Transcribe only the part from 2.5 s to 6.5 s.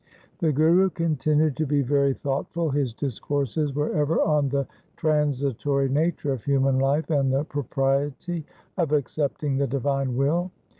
His discourses were ever on the transitory nature of